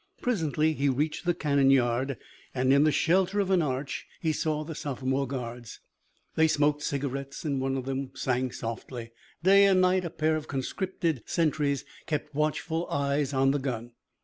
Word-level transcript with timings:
Presently 0.19 0.73
he 0.73 0.89
reached 0.89 1.25
the 1.25 1.35
cannon 1.35 1.69
yard, 1.69 2.17
and 2.55 2.73
in 2.73 2.85
the 2.85 2.91
shelter 2.91 3.39
of 3.39 3.51
an 3.51 3.61
arch 3.61 4.07
he 4.19 4.31
saw 4.33 4.63
the 4.63 4.73
sophomore 4.73 5.27
guards. 5.27 5.79
They 6.33 6.47
smoked 6.47 6.81
cigarettes, 6.81 7.45
and 7.45 7.61
one 7.61 7.77
of 7.77 7.85
them 7.85 8.09
sang 8.15 8.51
softly. 8.51 9.11
Day 9.43 9.63
and 9.65 9.79
night 9.79 10.03
a 10.03 10.09
pair 10.09 10.35
of 10.37 10.47
conscripted 10.47 11.21
sentries 11.27 11.85
kept 12.07 12.33
watchful 12.33 12.89
eyes 12.89 13.31
on 13.31 13.51
the 13.51 13.59
gun. 13.59 13.91